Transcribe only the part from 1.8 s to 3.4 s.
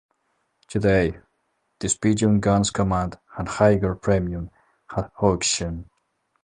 pigeon guns command